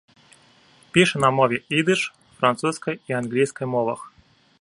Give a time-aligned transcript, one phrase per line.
[0.91, 2.01] Піша на мове ідыш,
[2.39, 4.11] французскай і англійскай мовах.